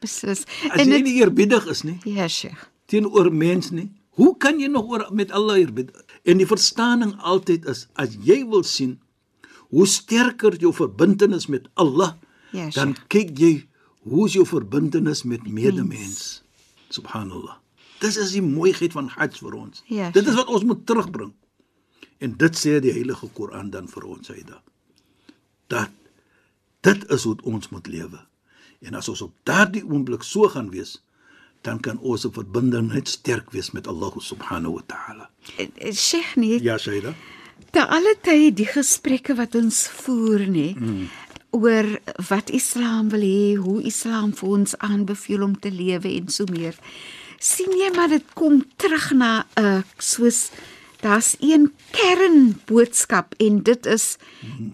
Beslis. 0.00 0.44
as 0.70 0.80
En 0.80 0.88
jy 0.88 1.00
nie 1.02 1.14
eerbiedig 1.20 1.66
is 1.66 1.82
nie 1.84 1.98
Ja, 2.04 2.28
Sheikh. 2.28 2.70
teenoor 2.86 3.32
mens 3.32 3.70
nie. 3.70 3.90
Hoe 4.16 4.36
kan 4.38 4.58
jy 4.60 4.68
nog 4.68 4.86
oor 4.88 5.08
met 5.12 5.30
Allah 5.30 5.58
eerbied? 5.58 5.90
En 6.24 6.38
die 6.38 6.46
verstaaning 6.46 7.14
altyd 7.20 7.66
is 7.66 7.88
as 7.94 8.16
jy 8.24 8.44
wil 8.48 8.62
sien 8.62 8.98
hoe 9.68 9.86
sterker 9.86 10.56
jou 10.56 10.72
verbintenis 10.72 11.46
met 11.46 11.68
Allah, 11.74 12.14
Ja, 12.52 12.70
dan 12.70 12.94
Sheikh. 12.94 13.06
kyk 13.08 13.38
jy 13.38 13.66
hoe 14.06 14.26
is 14.26 14.36
jou 14.38 14.44
verbintenis 14.46 15.24
met 15.26 15.46
medemens. 15.50 16.42
Subhanallah. 16.94 17.56
Dis 18.02 18.16
is 18.20 18.34
die 18.36 18.44
mooiheid 18.44 18.94
van 18.94 19.08
Hajj 19.16 19.40
vir 19.42 19.56
ons. 19.58 19.82
Ja, 19.90 20.10
dit 20.14 20.26
is 20.28 20.36
wat 20.38 20.50
ons 20.52 20.64
moet 20.68 20.84
terugbring. 20.86 21.32
En 22.22 22.36
dit 22.38 22.56
sê 22.56 22.78
die 22.80 22.92
Heilige 22.94 23.28
Koran 23.36 23.70
dan 23.72 23.88
vir 23.90 24.06
ons 24.08 24.30
Aida. 24.32 24.60
Dat 25.72 25.90
dit 26.86 27.02
is 27.10 27.24
hoe 27.26 27.36
ons 27.42 27.68
moet 27.72 27.88
lewe. 27.90 28.20
En 28.86 28.94
as 28.94 29.08
ons 29.10 29.24
op 29.26 29.34
daardie 29.48 29.82
oomblik 29.84 30.22
so 30.22 30.48
gaan 30.52 30.70
wees, 30.70 31.00
dan 31.66 31.80
kan 31.80 31.98
ons 31.98 32.24
'n 32.26 32.32
verbinding 32.32 32.92
net 32.92 33.08
sterk 33.08 33.50
wees 33.50 33.70
met 33.72 33.86
Allah 33.86 34.12
subhanahu 34.18 34.74
wa 34.74 34.82
ta'ala. 34.86 35.30
Sheikh 35.92 36.36
nee, 36.36 36.62
Ja, 36.62 36.78
Shaida. 36.78 37.14
te 37.72 37.86
alle 37.86 38.14
tye 38.22 38.52
die 38.52 38.66
gesprekke 38.66 39.34
wat 39.34 39.54
ons 39.54 39.88
voer 39.88 40.46
nê 40.46 40.74
mm. 40.76 41.08
Oor 41.56 41.88
wat 42.28 42.50
Islam 42.50 43.10
wil 43.12 43.24
hê, 43.24 43.56
hoe 43.56 43.82
Islam 43.82 44.32
vir 44.36 44.48
ons 44.48 44.76
aanbeveel 44.78 45.42
om 45.42 45.58
te 45.58 45.72
lewe 45.72 46.08
en 46.16 46.28
so 46.28 46.44
meer. 46.52 46.76
sien 47.38 47.72
jy 47.76 47.90
maar 47.92 48.08
dit 48.08 48.24
kom 48.34 48.62
terug 48.80 49.12
na 49.12 49.44
'n 49.56 49.64
uh, 49.64 49.82
soos 49.98 50.50
daar's 51.00 51.36
een 51.40 51.72
kernboodskap 51.90 53.34
en 53.36 53.62
dit 53.62 53.86
is 53.86 54.16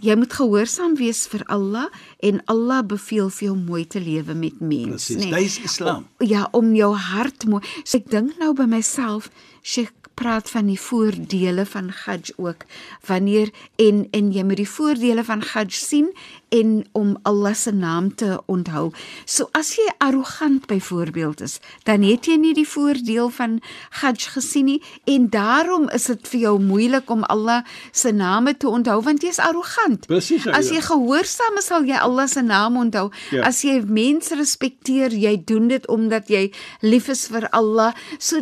jy 0.01 0.15
moet 0.17 0.33
gehoorsaam 0.33 0.95
wees 0.95 1.27
vir 1.27 1.43
Allah 1.47 1.89
en 2.23 2.41
Allah 2.45 2.83
beveel 2.87 3.31
vir 3.31 3.49
jou 3.49 3.57
mooi 3.57 3.87
te 3.87 4.01
lewe 4.01 4.35
met 4.35 4.61
mens, 4.61 5.07
Presies. 5.07 5.31
Dit 5.31 5.41
is 5.41 5.59
Islam. 5.59 6.07
Ja, 6.19 6.49
om 6.53 6.75
jou 6.75 6.95
hart 6.95 7.45
mooi. 7.45 7.63
So 7.85 7.99
ek 7.99 8.11
dink 8.11 8.39
nou 8.39 8.53
by 8.55 8.69
myself, 8.71 9.31
Sheikh 9.63 10.02
praat 10.15 10.51
van 10.51 10.67
die 10.67 10.81
voordele 10.81 11.67
van 11.67 11.89
Hajj 12.05 12.33
ook. 12.37 12.65
Wanneer 13.07 13.51
en 13.77 14.07
en 14.11 14.33
jy 14.33 14.43
moet 14.45 14.57
die 14.63 14.69
voordele 14.69 15.25
van 15.25 15.43
Hajj 15.53 15.71
sien 15.79 16.13
en 16.53 16.85
om 16.93 17.15
Allah 17.23 17.55
se 17.55 17.71
naam 17.73 18.15
te 18.15 18.37
onthou. 18.47 18.91
So 19.25 19.49
as 19.57 19.75
jy 19.77 19.87
arrogant 20.05 20.67
byvoorbeeld 20.67 21.41
is, 21.41 21.59
dan 21.89 22.03
het 22.03 22.27
jy 22.29 22.37
nie 22.37 22.53
die 22.55 22.69
voordeel 22.69 23.31
van 23.33 23.61
Hajj 24.03 24.29
gesien 24.35 24.65
nie 24.69 24.83
en 25.09 25.29
daarom 25.33 25.89
is 25.97 26.07
dit 26.11 26.29
vir 26.29 26.41
jou 26.41 26.55
moeilik 26.61 27.11
om 27.11 27.25
Allah 27.25 27.63
se 27.93 28.13
name 28.13 28.57
te 28.57 28.69
onthou 28.69 29.01
want 29.03 29.23
jy's 29.25 29.39
arrogant. 29.41 30.07
Presies, 30.07 30.47
As 30.47 30.67
Aida. 30.69 30.75
jy 30.75 30.81
gehoorsaam 30.91 31.57
is, 31.59 31.67
sal 31.73 31.85
jy 31.89 31.97
Allah 31.97 32.29
se 32.29 32.43
naam 32.43 32.77
onthou. 32.77 33.09
Ja. 33.31 33.47
As 33.49 33.63
jy 33.65 33.81
mense 33.87 34.35
respekteer, 34.37 35.13
jy 35.13 35.37
doen 35.47 35.69
dit 35.69 35.89
omdat 35.89 36.29
jy 36.29 36.51
lief 36.81 37.09
is 37.09 37.27
vir 37.33 37.49
Allah. 37.53 37.93
So 38.19 38.41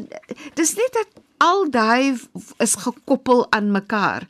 dis 0.58 0.74
net 0.76 0.92
dat 0.98 1.22
al 1.40 1.66
daai 1.72 2.16
is 2.60 2.74
gekoppel 2.84 3.46
aan 3.54 3.72
mekaar. 3.74 4.28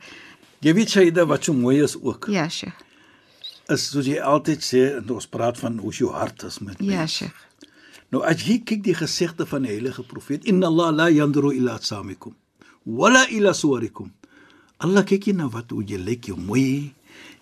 Jy 0.61 0.75
weet 0.76 0.93
Shaida 0.93 1.26
wat 1.26 1.45
so 1.45 1.57
mooi 1.57 1.81
is 1.83 1.97
ook. 1.99 2.29
Ja, 2.31 2.49
Sheikh. 2.49 2.76
Is 3.71 3.87
soos 3.90 4.07
jy 4.11 4.19
altyd 4.21 4.64
sê 4.67 4.83
en 4.99 5.11
ons 5.14 5.29
praat 5.31 5.59
van 5.59 5.79
hoe 5.79 5.93
jou 5.95 6.11
hart 6.14 6.43
is 6.49 6.59
met 6.59 6.79
Ja, 6.79 7.02
mens. 7.02 7.17
Sheikh. 7.21 7.47
Nou 8.11 8.23
as 8.26 8.43
jy 8.43 8.59
kyk 8.67 8.83
die 8.85 8.97
gesegde 8.99 9.47
van 9.47 9.62
die 9.67 9.71
heilige 9.73 10.02
profeet, 10.02 10.45
inna 10.50 10.67
Allah 10.67 10.90
la 10.93 11.11
yanduru 11.14 11.52
ila 11.55 11.79
samikum 11.81 12.35
wala 12.85 13.26
ila 13.31 13.55
suwarikum. 13.55 14.11
Allah 14.81 15.05
kyk 15.05 15.26
nie 15.29 15.37
na 15.37 15.49
wat 15.52 15.71
hoe 15.75 15.85
jy 15.85 15.99
lyk, 16.00 16.31
jy 16.31 16.37
mooi. 16.37 16.95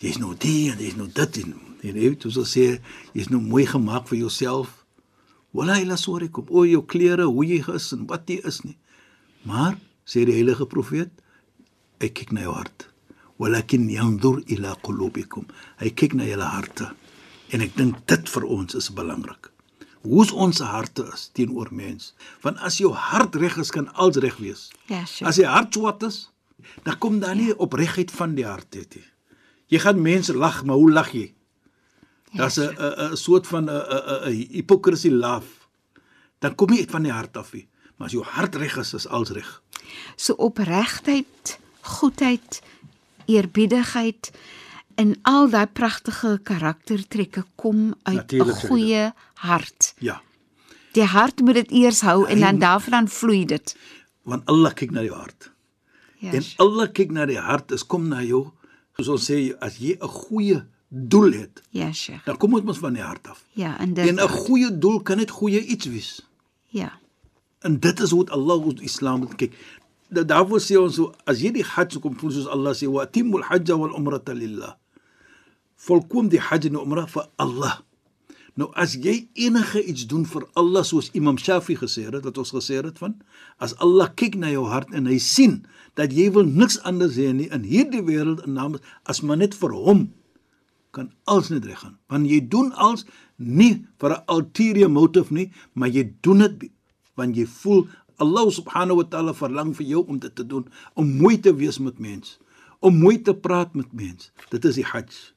Jy's 0.03 0.19
nou 0.19 0.35
die 0.39 0.71
en 0.73 0.81
jy's 0.83 0.97
nou 0.99 1.09
dit 1.15 1.41
en 1.45 1.55
en 1.79 1.95
jy 1.95 2.09
weet 2.11 2.25
hoe 2.27 2.33
so 2.35 2.43
sê, 2.43 2.81
jy's 3.15 3.29
nou 3.31 3.39
mooi 3.39 3.63
gemaak 3.67 4.09
vir 4.11 4.19
jouself. 4.25 4.73
Wala 5.55 5.77
ila 5.79 5.95
suwarikum. 5.97 6.49
O 6.51 6.65
jou 6.67 6.83
klere, 6.83 7.29
hoe 7.31 7.45
jy 7.47 7.61
is 7.75 7.93
en 7.95 8.03
wat 8.11 8.27
jy 8.27 8.41
is 8.47 8.65
nie. 8.67 8.75
Maar 9.43 9.77
sê 10.09 10.25
die 10.25 10.35
heilige 10.35 10.67
profeet, 10.67 11.11
hy 12.01 12.09
kyk 12.09 12.33
na 12.33 12.47
jou 12.47 12.55
hart. 12.55 12.89
Walakin 13.39 13.89
yandur 13.91 14.41
ila 14.51 14.75
qulubikum. 14.83 15.47
Hy 15.79 15.91
kyk 15.95 16.17
na 16.19 16.27
julle 16.27 16.49
harte. 16.49 16.91
En 17.55 17.63
ek 17.65 17.77
dink 17.77 18.01
dit 18.11 18.29
vir 18.35 18.45
ons 18.45 18.75
is 18.75 18.91
belangrik. 18.95 19.51
Hoe 20.03 20.25
is 20.25 20.33
ons 20.33 20.61
harte 20.63 21.05
is 21.15 21.29
teenoor 21.35 21.71
mens? 21.75 22.13
Want 22.43 22.59
as 22.65 22.79
jou 22.79 22.93
hart 22.95 23.37
reg 23.37 23.59
is, 23.59 23.71
kan 23.75 23.89
alles 23.95 24.21
reg 24.23 24.37
wees. 24.43 24.69
Ja, 24.87 25.05
Sheikh. 25.05 25.27
As 25.29 25.39
jy 25.41 25.47
hart 25.51 25.75
swart 25.75 26.05
is, 26.07 26.29
dan 26.87 26.99
kom 27.03 27.19
daar 27.23 27.37
nie 27.39 27.55
opregheid 27.55 28.13
van 28.15 28.37
die 28.39 28.47
hart 28.47 28.75
uit 28.77 28.99
nie. 28.99 29.07
Jy 29.69 29.83
gaan 29.85 30.01
mense 30.03 30.35
lag, 30.35 30.63
maar 30.65 30.79
hoe 30.81 30.93
lag 30.93 31.11
jy? 31.13 31.33
Daar's 32.37 32.59
'n 32.59 32.73
'n 33.13 33.17
soort 33.17 33.47
van 33.47 33.65
'n 33.65 33.71
'n 33.71 34.31
'n 34.31 34.49
hipokrisie 34.53 35.13
laaf. 35.13 35.69
Dan 36.41 36.55
kom 36.55 36.71
jy 36.73 36.81
uit 36.81 36.91
van 36.91 37.03
die 37.03 37.13
hart 37.13 37.37
af 37.37 37.53
nie. 37.53 37.69
Maar 37.99 38.07
as 38.07 38.13
jou 38.15 38.23
hart 38.25 38.55
reg 38.55 38.77
is, 38.79 38.95
is 38.95 39.07
alles 39.09 39.31
reg. 39.35 39.49
So 40.17 40.35
opregtheid, 40.39 41.59
goedheid, 41.83 42.61
eerbiedigheid 43.27 44.31
en 44.99 45.15
al 45.23 45.49
daai 45.53 45.67
pragtige 45.67 46.39
karaktertrekke 46.43 47.45
kom 47.57 47.95
uit 48.03 48.33
'n 48.33 48.51
goeie 48.67 49.13
hart. 49.35 49.95
Ja. 49.99 50.21
Die 50.93 51.05
hart 51.05 51.41
moet 51.41 51.55
dit 51.55 51.71
eers 51.71 52.01
hou 52.01 52.27
en 52.29 52.37
Hy- 52.37 52.43
dan 52.45 52.59
daarvan 52.59 53.09
vloei 53.09 53.45
dit. 53.45 53.77
Want 54.23 54.47
Allah 54.47 54.73
kyk 54.75 54.91
na 54.91 55.03
jou 55.03 55.15
hart. 55.17 55.51
Ja. 56.19 56.33
En. 56.33 56.43
Allah 56.57 56.89
kyk 56.93 57.11
na 57.11 57.27
die 57.27 57.39
hart, 57.39 57.71
is 57.71 57.87
kom 57.87 58.09
na 58.09 58.23
jou. 58.23 58.51
Soos 58.97 59.09
ons 59.09 59.31
sê, 59.31 59.55
as 59.61 59.77
jy 59.79 59.97
'n 60.01 60.09
goeie 60.09 60.65
doel 60.89 61.33
het, 61.33 61.63
Ja, 61.71 61.93
Sheikh. 61.93 62.25
dan 62.25 62.37
kom 62.37 62.55
dit 62.55 62.65
mos 62.65 62.79
van 62.79 62.93
die 62.93 63.03
hart 63.03 63.29
af. 63.29 63.45
Ja, 63.53 63.79
En 63.79 63.93
'n 63.93 63.97
inderdaad. 63.97 64.31
goeie 64.31 64.79
doel 64.79 65.01
kan 65.03 65.17
net 65.17 65.31
goeie 65.31 65.65
iets 65.65 65.87
wees. 65.87 66.27
Ja. 66.67 66.99
En 67.67 67.79
dit 67.81 68.01
is 68.01 68.11
hoe 68.11 68.27
Allah 68.31 68.63
hoe 68.63 68.75
Islam 68.83 69.21
moet 69.21 69.35
kyk. 69.37 69.55
Da- 70.09 70.25
Daarvoor 70.25 70.61
sê 70.61 70.77
ons 70.81 70.95
so 70.95 71.13
as 71.27 71.41
jy 71.43 71.51
die 71.53 71.65
Hajj 71.65 71.99
kom 72.01 72.15
voel 72.19 72.31
soos 72.33 72.47
Allah 72.47 72.73
sê 72.75 72.87
wa 72.89 73.07
timul 73.07 73.43
hajj 73.43 73.71
wal 73.77 73.95
umrata 73.99 74.33
lillah. 74.35 74.75
Volkom 75.87 76.29
die 76.33 76.41
Hajj 76.41 76.67
en 76.71 76.73
die 76.79 76.83
Umrah 76.83 77.07
vir 77.09 77.29
Allah. 77.39 77.81
Nou 78.59 78.71
as 78.75 78.97
jy 78.99 79.29
enige 79.39 79.83
iets 79.87 80.07
doen 80.11 80.25
vir 80.27 80.43
Allah 80.59 80.83
soos 80.85 81.11
Imam 81.15 81.37
Shafi 81.39 81.77
gesê 81.79 82.09
het 82.09 82.25
wat 82.25 82.39
ons 82.43 82.51
gesê 82.51 82.81
het 82.83 82.99
van 82.99 83.15
as 83.63 83.77
Allah 83.79 84.09
kyk 84.19 84.35
na 84.35 84.51
jou 84.51 84.65
hart 84.67 84.91
en 84.95 85.07
hy 85.07 85.19
sien 85.23 85.61
dat 85.95 86.11
jy 86.13 86.27
wil 86.35 86.43
niks 86.47 86.81
anders 86.83 87.15
hê 87.21 87.31
nie 87.33 87.47
in 87.55 87.63
hierdie 87.63 88.03
wêreld 88.03 88.43
in 88.49 88.57
naam 88.59 88.75
as 89.07 89.23
maar 89.23 89.39
net 89.39 89.55
vir 89.55 89.71
hom 89.77 90.09
kan 90.91 91.13
alles 91.31 91.51
net 91.53 91.67
reg 91.69 91.79
gaan. 91.85 91.99
Want 92.11 92.27
jy 92.27 92.41
doen 92.51 92.73
alles 92.75 93.05
nie 93.37 93.85
vir 94.01 94.11
'n 94.17 94.25
ulterior 94.27 94.91
motive 94.91 95.31
nie, 95.35 95.53
maar 95.75 95.89
jy 95.89 96.11
doen 96.23 96.39
dit 96.39 96.71
want 97.19 97.37
jy 97.37 97.47
voel 97.61 97.87
Allah 98.19 98.51
subhanahu 98.51 99.03
wa 99.03 99.09
taala 99.11 99.35
verlang 99.37 99.75
vir 99.79 99.87
jou 99.87 100.05
om 100.07 100.19
dit 100.19 100.35
te 100.35 100.47
doen, 100.47 100.65
om 100.99 101.17
mooi 101.21 101.37
te 101.39 101.53
wees 101.55 101.79
met 101.79 101.99
mens, 102.03 102.39
om 102.81 102.95
mooi 102.99 103.19
te 103.23 103.35
praat 103.35 103.75
met 103.79 103.91
mens. 103.93 104.31
Dit 104.51 104.65
is 104.67 104.79
die 104.81 104.87
Hajj. 104.87 105.35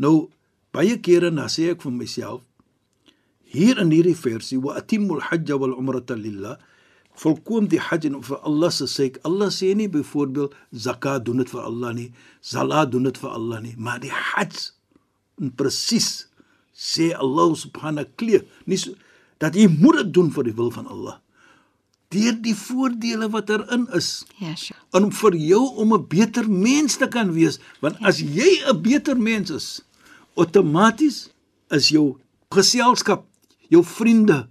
Nou 0.00 0.30
Baie 0.70 1.00
kere 1.02 1.30
dan 1.34 1.50
sê 1.50 1.70
ek 1.72 1.82
vir 1.82 1.94
myself 1.94 2.42
hier 3.50 3.80
in 3.82 3.90
hierdie 3.90 4.14
versie 4.14 4.60
wa 4.62 4.76
atimul 4.78 5.22
hajj 5.26 5.56
wal 5.58 5.74
umrata 5.74 6.14
lillah 6.14 6.60
volkom 7.18 7.66
die 7.72 7.80
hajj 7.82 8.06
en 8.06 8.20
vir 8.22 8.38
Allah 8.46 8.70
se 8.70 8.86
sê 8.86 9.08
Allah 9.26 9.50
sê 9.50 9.72
nie 9.74 9.90
byvoorbeeld 9.90 10.54
zakat 10.86 11.26
doen 11.26 11.42
dit 11.42 11.50
vir 11.50 11.64
Allah 11.66 11.94
nie, 11.96 12.10
salat 12.40 12.92
doen 12.92 13.08
dit 13.10 13.18
vir 13.18 13.30
Allah 13.34 13.58
nie, 13.64 13.74
maar 13.76 13.98
die 13.98 14.14
hajj 14.14 14.70
presies 15.58 16.30
sê 16.70 17.10
Allah 17.18 17.50
subhanahu 17.58 18.14
klee 18.14 18.44
nie 18.70 18.78
so, 18.78 18.94
dat 19.40 19.56
jy 19.56 19.66
moet 19.72 20.02
dit 20.02 20.14
doen 20.14 20.30
vir 20.30 20.50
die 20.50 20.56
wil 20.56 20.70
van 20.70 20.86
Allah 20.86 21.18
deur 22.10 22.34
die 22.42 22.56
voordele 22.58 23.28
wat 23.30 23.50
erin 23.54 23.86
is. 23.94 24.24
Ja, 24.42 24.56
sure. 24.58 24.78
En 24.98 25.12
vir 25.14 25.36
jou 25.38 25.62
om 25.78 25.94
'n 25.94 26.06
beter 26.08 26.50
mens 26.50 26.96
te 26.96 27.06
kan 27.08 27.32
wees, 27.32 27.60
want 27.80 27.96
as 28.02 28.18
jy 28.18 28.62
'n 28.66 28.82
beter 28.82 29.16
mens 29.16 29.50
is, 29.50 29.82
outomaties 30.34 31.30
is 31.70 31.88
jou 31.88 32.18
geselskap, 32.50 33.24
jou 33.68 33.84
vriende, 33.84 34.48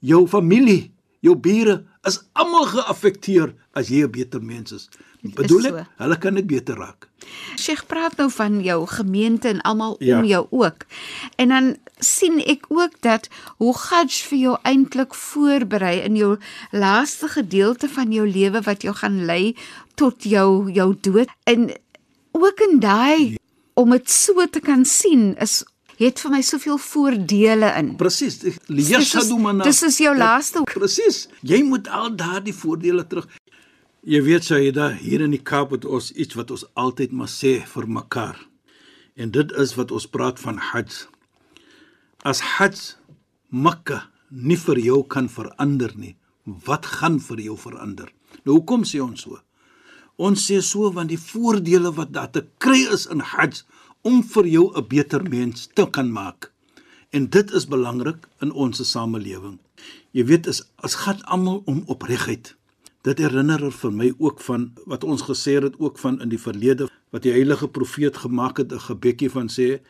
jou 0.00 0.26
familie, 0.26 0.90
jou 1.20 1.36
bure 1.36 1.84
is 2.06 2.20
almal 2.32 2.66
geaffekteer 2.70 3.54
as 3.74 3.88
jy 3.88 4.02
'n 4.04 4.10
beter 4.10 4.42
mens 4.42 4.72
is. 4.72 4.88
Bedoel 5.22 5.64
ek, 5.66 5.74
so. 5.74 5.84
hulle 5.98 6.18
kan 6.18 6.34
dit 6.34 6.46
beter 6.46 6.76
raak. 6.78 7.08
Sheikh 7.58 7.86
praat 7.86 8.16
nou 8.16 8.30
van 8.30 8.60
jou 8.62 8.86
gemeente 8.86 9.48
en 9.48 9.60
almal 9.62 9.96
Ja. 9.98 10.18
om 10.18 10.24
jou 10.24 10.46
ook. 10.50 10.86
En 11.36 11.48
dan 11.48 11.76
sien 11.98 12.38
ek 12.46 12.64
ook 12.68 13.00
dat 13.00 13.28
hoe 13.58 13.74
Hajj 13.74 14.22
vir 14.28 14.38
jou 14.38 14.56
eintlik 14.62 15.14
voorberei 15.14 16.00
in 16.04 16.16
jou 16.16 16.38
laaste 16.70 17.28
gedeelte 17.28 17.88
van 17.88 18.12
jou 18.12 18.28
lewe 18.28 18.60
wat 18.62 18.82
jou 18.82 18.94
gaan 18.94 19.24
lei 19.24 19.56
tot 19.94 20.22
jou 20.22 20.70
jou 20.72 20.94
dood. 21.00 21.28
En 21.44 21.72
ook 22.32 22.60
in 22.60 22.80
daai 22.80 23.36
om 23.74 23.90
dit 23.90 24.10
so 24.10 24.46
te 24.46 24.60
kan 24.60 24.84
sien 24.84 25.34
is 25.40 25.64
het 26.00 26.20
vir 26.20 26.32
my 26.32 26.42
soveel 26.44 26.78
voordele 26.80 27.72
in. 27.80 27.94
Presies. 28.00 28.38
Dis 28.42 29.30
mana. 29.40 29.64
Dis 29.64 29.82
is 29.86 29.98
jou 30.02 30.12
laaste 30.16 30.62
Presies. 30.68 31.26
Jy 31.40 31.62
moet 31.64 31.88
al 31.88 32.12
daardie 32.16 32.54
voordele 32.54 33.06
terug. 33.06 33.28
Jy 34.06 34.20
weet 34.22 34.44
Saida, 34.46 34.92
hier 34.94 35.24
in 35.24 35.32
die 35.34 35.42
Kaap 35.42 35.72
het 35.74 35.84
ons 35.84 36.12
iets 36.14 36.36
wat 36.38 36.52
ons 36.54 36.62
altyd 36.78 37.14
maar 37.16 37.30
sê 37.32 37.56
vir 37.66 37.88
mekaar. 37.90 38.36
En 39.16 39.32
dit 39.34 39.54
is 39.58 39.72
wat 39.74 39.90
ons 39.90 40.06
praat 40.06 40.38
van 40.38 40.60
Hajj. 40.62 41.08
As 42.22 42.42
Hajj 42.56 42.94
Mekka 43.50 44.04
nie 44.30 44.58
vir 44.60 44.78
jou 44.82 45.00
kan 45.10 45.26
verander 45.32 45.90
nie, 45.98 46.14
wat 46.66 46.86
gaan 47.00 47.18
vir 47.22 47.42
jou 47.48 47.56
verander? 47.58 48.12
Nou 48.44 48.60
hoekom 48.60 48.84
sê 48.86 49.00
ons 49.02 49.26
so? 49.26 49.40
Ons 50.22 50.46
sê 50.46 50.60
so 50.62 50.90
want 50.94 51.10
die 51.10 51.20
voordele 51.20 51.90
wat 51.96 52.12
daar 52.14 52.30
te 52.30 52.44
kry 52.62 52.84
is 52.94 53.08
in 53.10 53.24
Hajj 53.24 53.64
om 54.06 54.22
vir 54.22 54.46
jou 54.46 54.66
'n 54.74 54.86
beter 54.88 55.22
mens 55.22 55.68
te 55.74 55.84
kan 55.90 56.12
maak. 56.12 56.52
En 57.10 57.30
dit 57.30 57.52
is 57.52 57.66
belangrik 57.66 58.28
in 58.40 58.52
ons 58.52 58.90
samelewing. 58.90 59.58
Jy 60.10 60.24
weet 60.24 60.46
is 60.46 60.62
as 60.76 60.94
gaan 60.94 61.22
almal 61.24 61.62
om 61.64 61.82
opregheid. 61.86 62.56
Dit 63.02 63.18
herinner 63.18 63.64
er 63.64 63.72
vir 63.72 63.92
my 63.92 64.14
ook 64.18 64.40
van 64.40 64.72
wat 64.86 65.04
ons 65.04 65.22
gesê 65.22 65.62
het 65.62 65.78
ook 65.78 65.98
van 65.98 66.20
in 66.20 66.28
die 66.28 66.40
verlede 66.40 66.88
wat 67.10 67.22
die 67.22 67.32
heilige 67.32 67.68
profeet 67.68 68.16
gemaak 68.16 68.56
het 68.56 68.72
'n 68.72 68.86
gebedjie 68.88 69.30
van 69.30 69.48
sê 69.48 69.80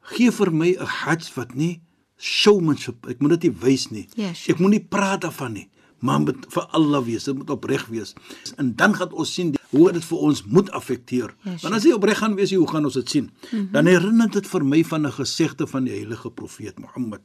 gee 0.00 0.30
vir 0.30 0.52
my 0.52 0.70
'n 0.78 0.86
hajj 0.86 1.34
wat 1.34 1.54
nie 1.54 1.80
showmanship 2.18 3.06
ek 3.06 3.20
moet 3.20 3.30
dit 3.30 3.42
nie 3.42 3.56
wys 3.60 3.90
nie. 3.90 4.08
Sure. 4.14 4.52
Ek 4.54 4.58
moet 4.58 4.70
nie 4.70 4.86
praat 4.88 5.20
daarvan 5.20 5.52
nie, 5.52 5.68
maar 6.04 6.20
moet 6.20 6.46
vir 6.52 6.66
Allah 6.76 7.00
wees, 7.04 7.24
dit 7.24 7.36
moet 7.36 7.50
opreg 7.50 7.86
wees. 7.88 8.12
En 8.60 8.74
dan 8.76 8.94
gaan 8.98 9.12
ons 9.12 9.30
sien 9.32 9.54
die, 9.54 9.60
hoe 9.72 9.88
dit 9.96 10.04
vir 10.04 10.18
ons 10.28 10.42
moet 10.44 10.70
affekteer. 10.76 11.32
Yes, 11.48 11.62
Want 11.64 11.78
as 11.78 11.86
jy 11.88 11.94
opreg 11.96 12.20
gaan 12.20 12.36
wees, 12.36 12.52
hoe 12.52 12.68
gaan 12.68 12.84
ons 12.84 12.98
dit 13.00 13.10
sien? 13.10 13.30
Mm 13.30 13.58
-hmm. 13.58 13.72
Dan 13.72 13.86
herinner 13.86 14.30
dit 14.30 14.46
vir 14.46 14.64
my 14.64 14.84
van 14.84 15.06
'n 15.06 15.12
gesegde 15.12 15.66
van 15.66 15.84
die 15.84 15.94
heilige 15.96 16.30
profeet 16.30 16.78
Mohammed 16.78 17.20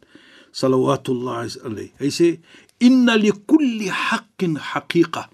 sallallahu 0.52 1.60
alayhi. 1.64 1.92
Hy 2.00 2.10
sê 2.10 2.40
inna 2.80 3.16
li 3.16 3.32
kulli 3.32 3.90
haqqin 3.90 4.58
haqiqa. 4.58 5.30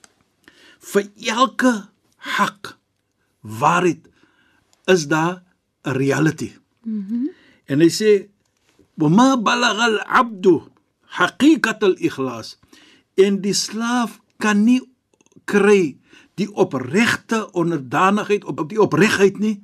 Vir 0.92 1.08
elke 1.28 1.90
hak, 2.18 2.78
waarheid 3.42 4.08
is 4.88 5.08
daar 5.08 5.44
'n 5.84 5.92
reality. 5.92 6.52
Mm 6.84 7.06
-hmm. 7.08 7.30
En 7.66 7.80
hy 7.80 7.90
sê: 7.90 8.30
"Wa 8.98 9.10
ma 9.10 9.38
balagha 9.38 9.86
al-'abdu 9.86 10.62
haqiqat 11.18 11.84
al-ikhlas." 11.84 12.58
En 13.16 13.42
die 13.42 13.54
slaaf 13.54 14.20
kan 14.38 14.64
nie 14.64 14.82
kry 15.46 15.98
die 16.36 16.50
opregte 16.52 17.46
onderdanigheid 17.56 18.46
op 18.46 18.66
die 18.70 18.82
opregtheid 18.82 19.40
nie. 19.40 19.62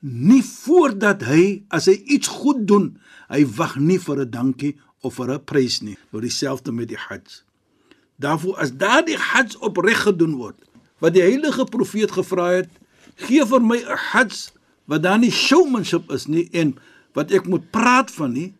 Nie 0.00 0.42
voordat 0.44 1.24
hy 1.26 1.64
as 1.74 1.88
hy 1.90 1.96
iets 2.16 2.30
goed 2.30 2.66
doen 2.68 2.92
hy 3.32 3.44
wag 3.56 3.76
nie 3.80 3.98
vir 3.98 4.20
'n 4.20 4.30
dankie 4.30 4.76
of 5.02 5.14
vir 5.14 5.30
'n 5.34 5.44
prys 5.44 5.80
nie. 5.80 5.96
Nou 6.12 6.20
dieselfde 6.20 6.72
met 6.72 6.88
die 6.88 6.96
hajj. 6.96 7.42
Daarvoor 8.16 8.56
as 8.56 8.72
daardie 8.72 9.16
hajj 9.16 9.56
opreg 9.60 10.02
gedoen 10.02 10.36
word 10.36 10.56
wat 10.98 11.14
die 11.14 11.22
heilige 11.22 11.64
profeet 11.64 12.10
gevra 12.10 12.62
het 12.62 12.70
gee 13.16 13.44
vir 13.46 13.60
my 13.60 13.78
'n 13.78 13.96
hajj 14.12 14.52
wat 14.86 15.02
dan 15.02 15.20
nie 15.20 15.30
showmanship 15.30 16.10
is 16.10 16.26
nie 16.26 16.48
en 16.52 16.76
wat 17.12 17.30
ek 17.30 17.46
moet 17.46 17.70
praat 17.70 18.10
van 18.10 18.32
nie. 18.32 18.54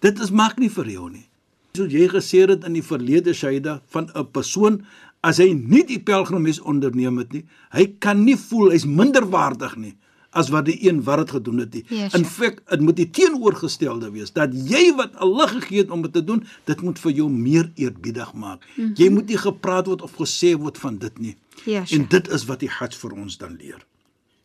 Dit 0.00 0.20
is 0.20 0.30
maak 0.30 0.58
nie 0.58 0.70
vir 0.70 0.88
jou 0.88 1.10
nie. 1.10 1.28
Soos 1.76 1.92
jy 1.92 2.08
gesê 2.12 2.42
het 2.44 2.66
in 2.68 2.74
die 2.76 2.84
verlede 2.84 3.32
Shaida 3.32 3.80
van 3.88 4.10
'n 4.14 4.26
persoon 4.32 4.84
as 5.22 5.38
hy 5.38 5.52
nie 5.54 5.84
die 5.86 6.00
pelgrimreis 6.02 6.60
onderneem 6.60 7.18
het 7.18 7.32
nie, 7.32 7.44
hy 7.70 7.86
kan 7.98 8.24
nie 8.24 8.36
voel 8.36 8.70
hy's 8.70 8.84
minderwaardig 8.84 9.76
nie 9.76 9.94
as 10.32 10.48
wat 10.48 10.64
die 10.64 10.78
een 10.88 11.02
wat 11.04 11.18
dit 11.18 11.30
gedoen 11.30 11.58
het 11.58 11.74
nie. 11.74 11.84
Ja, 11.88 12.08
In 12.12 12.24
feite, 12.24 12.62
dit 12.68 12.80
moet 12.80 12.96
die 12.96 13.10
teenoorgestelde 13.10 14.10
wees 14.10 14.32
dat 14.32 14.52
jy 14.52 14.94
wat 14.96 15.16
Allah 15.16 15.48
gegee 15.48 15.82
het 15.82 15.90
om 15.90 16.02
dit 16.02 16.12
te 16.12 16.24
doen, 16.24 16.44
dit 16.64 16.80
moet 16.80 16.98
vir 16.98 17.12
jou 17.12 17.30
meer 17.30 17.70
eerbiedig 17.74 18.32
maak. 18.32 18.64
Mm 18.74 18.84
-hmm. 18.84 18.94
Jy 18.96 19.08
moet 19.10 19.26
nie 19.26 19.38
gepraat 19.38 19.86
word 19.86 20.02
of 20.02 20.12
gesê 20.16 20.56
word 20.56 20.78
van 20.78 20.98
dit 20.98 21.18
nie. 21.18 21.36
Sure. 21.64 21.84
En 21.90 22.08
dit 22.08 22.28
is 22.28 22.44
wat 22.44 22.60
die 22.60 22.68
Hajj 22.68 22.96
vir 22.96 23.12
ons 23.12 23.38
dan 23.38 23.56
leer. 23.56 23.86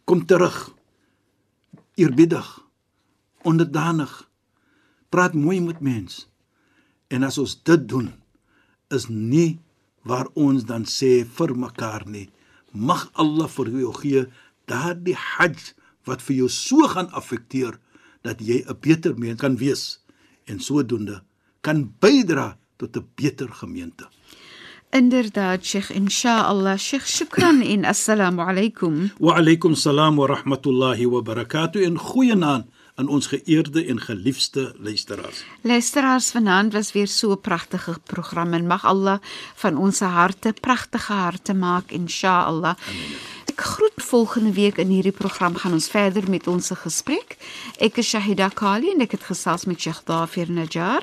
Kom 0.03 0.25
terug. 0.25 0.75
Eerbiedig. 1.95 2.65
Onderdanig 3.41 4.29
praat 5.09 5.33
mooi 5.33 5.61
met 5.61 5.79
mens. 5.79 6.27
En 7.07 7.23
as 7.23 7.37
ons 7.37 7.53
dit 7.63 7.87
doen, 7.87 8.11
is 8.91 9.07
nie 9.09 9.59
waar 10.07 10.27
ons 10.35 10.63
dan 10.67 10.85
sê 10.87 11.23
vir 11.37 11.55
mekaar 11.55 12.07
nie. 12.07 12.27
Mag 12.71 13.07
Allah 13.13 13.47
vir 13.51 13.71
jou 13.81 13.93
gee 14.01 14.25
daardie 14.67 15.15
hajj 15.15 15.73
wat 16.07 16.23
vir 16.23 16.43
jou 16.43 16.49
so 16.51 16.87
gaan 16.87 17.11
affekteer 17.11 17.79
dat 18.23 18.39
jy 18.39 18.63
'n 18.67 18.77
beter 18.81 19.13
mens 19.17 19.39
kan 19.39 19.55
wees 19.57 19.99
en 20.45 20.59
sodoende 20.59 21.23
kan 21.61 21.93
bydra 21.99 22.57
tot 22.77 22.97
'n 22.97 23.05
beter 23.15 23.49
gemeente. 23.49 24.05
Inderdaad, 24.89 25.65
Sheikh, 25.65 25.89
inshallah. 25.89 26.77
Sheikh, 26.77 27.05
shukran 27.05 27.61
en 27.61 27.85
assalamu 27.85 28.41
alaykum. 28.41 29.11
Wa 29.19 29.35
alaykum 29.35 29.75
salaam 29.75 30.15
wa 30.15 30.27
rahmatullahi 30.27 31.05
wa 31.05 31.21
barakatuh 31.21 31.83
en 31.83 31.97
goeienaand 31.97 32.65
aan 32.96 33.08
ons 33.08 33.26
geëerde 33.26 33.84
en 33.86 34.00
geliefde 34.00 34.74
luisteraars. 34.78 35.44
Luisteraars 35.60 36.30
vanaand 36.30 36.72
was 36.72 36.92
weer 36.92 37.06
so 37.06 37.32
'n 37.32 37.40
pragtige 37.40 38.00
program 38.04 38.52
en 38.52 38.66
mag 38.66 38.84
Allah 38.84 39.18
van 39.54 39.76
ons 39.76 40.00
harte 40.00 40.54
pragtige 40.60 41.12
harte 41.12 41.54
maak 41.54 41.90
inshallah. 41.90 42.76
Ek 43.46 43.60
groet 43.60 44.02
volgende 44.02 44.52
week 44.52 44.76
in 44.76 44.88
hierdie 44.88 45.12
program 45.12 45.54
gaan 45.54 45.72
ons 45.72 45.88
verder 45.88 46.30
met 46.30 46.46
ons 46.46 46.70
gesprek. 46.74 47.36
Ek 47.78 47.96
is 47.96 48.08
Shahida 48.08 48.48
Kali 48.48 48.90
en 48.90 49.00
ek 49.00 49.10
het 49.10 49.22
gesels 49.22 49.64
met 49.64 49.80
Sheikh 49.80 50.04
Dafir 50.04 50.50
Najjar. 50.50 51.02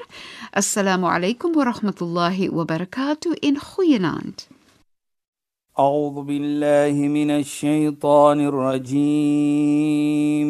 Assalamu 0.51 1.05
alaykum 1.05 1.53
wa 1.53 1.63
rahmatullahi 1.63 2.49
wa 2.49 2.65
barakatuh 2.65 3.33
in 3.39 3.59
goeienaand. 3.59 4.47
أعوذ 5.79 6.23
بالله 6.23 7.07
من 7.07 7.31
الشيطان 7.31 8.39
الرجيم 8.51 10.49